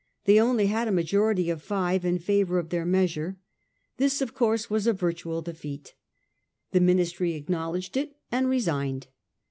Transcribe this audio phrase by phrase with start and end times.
[0.25, 3.37] They only had a majority of five in favour of their measure.
[3.97, 5.93] This, of course, was a virtual defeat.
[6.71, 9.09] The Ministry acknowledged it and resigned.